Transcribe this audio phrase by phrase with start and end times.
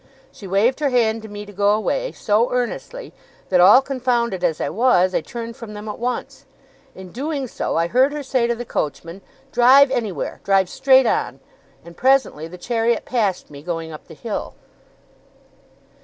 [0.31, 3.13] She waved her hand to me to go away, so earnestly,
[3.49, 6.47] that, all confounded as I was, I turned from them at once.
[6.95, 10.39] In doing so, I heard her say to the coachman, 'Drive anywhere!
[10.43, 11.39] Drive straight on!'
[11.85, 14.55] and presently the chariot passed me, going up the hill.